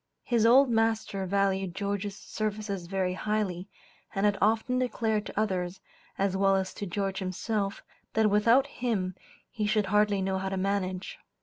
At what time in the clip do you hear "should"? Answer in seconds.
9.67-9.85